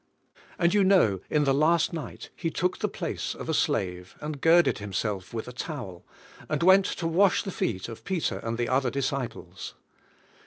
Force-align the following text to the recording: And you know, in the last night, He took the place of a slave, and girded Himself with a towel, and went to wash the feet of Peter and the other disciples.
And 0.57 0.73
you 0.73 0.83
know, 0.83 1.19
in 1.29 1.43
the 1.43 1.53
last 1.53 1.93
night, 1.93 2.31
He 2.35 2.49
took 2.49 2.79
the 2.79 2.87
place 2.89 3.35
of 3.35 3.47
a 3.47 3.53
slave, 3.53 4.15
and 4.19 4.41
girded 4.41 4.79
Himself 4.79 5.31
with 5.31 5.47
a 5.47 5.51
towel, 5.53 6.07
and 6.49 6.63
went 6.63 6.85
to 6.87 7.05
wash 7.07 7.43
the 7.43 7.51
feet 7.51 7.87
of 7.87 8.03
Peter 8.03 8.39
and 8.39 8.57
the 8.57 8.67
other 8.67 8.89
disciples. 8.89 9.75